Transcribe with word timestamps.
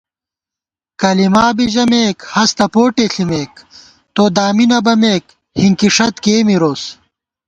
کَلِما 1.01 1.45
بی 1.57 1.65
ژَمېک، 1.73 2.17
ہستہ 2.35 2.65
پوٹے 2.73 3.05
ݪِمېک 3.13 3.53
* 3.83 4.13
تو 4.15 4.23
دامی 4.35 4.65
نہ 4.71 4.79
بَمېک، 4.85 5.25
ہِنکِݭَت 5.59 6.15
کېئی 6.23 6.41
مِروس 6.47 6.83